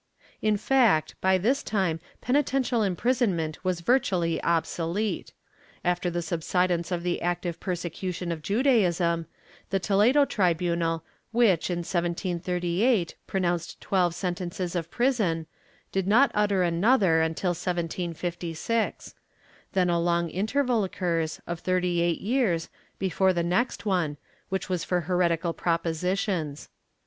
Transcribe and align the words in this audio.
^ 0.19 0.23
In 0.41 0.57
fact, 0.57 1.13
by 1.21 1.37
this 1.37 1.61
time 1.61 1.99
penitential 2.21 2.81
imprisonment 2.81 3.63
was 3.63 3.81
virtually 3.81 4.41
obsolete. 4.41 5.31
After 5.85 6.09
the 6.09 6.23
subsidence 6.23 6.91
of 6.91 7.03
the 7.03 7.21
active 7.21 7.59
persecution 7.59 8.31
of 8.31 8.41
Juda 8.41 8.71
ism, 8.81 9.27
the 9.69 9.77
Toledo 9.79 10.25
tribunal 10.25 11.03
which, 11.31 11.69
in 11.69 11.83
1738, 11.85 13.13
pronounced 13.27 13.79
twelve 13.79 14.15
sen 14.15 14.33
tences 14.33 14.75
of 14.75 14.89
prison, 14.89 15.45
did 15.91 16.07
not 16.07 16.31
utter 16.33 16.63
another 16.63 17.21
until 17.21 17.51
1756. 17.51 19.13
Then 19.73 19.89
a 19.91 19.99
long 19.99 20.31
interval 20.31 20.83
occurs, 20.83 21.39
of 21.45 21.59
thirty 21.59 22.01
eight 22.01 22.21
years, 22.21 22.69
before 22.97 23.33
the 23.33 23.43
next 23.43 23.85
one, 23.85 24.17
which 24.49 24.67
was 24.67 24.83
for 24.83 25.01
heretical 25.01 25.53
propositions. 25.53 26.69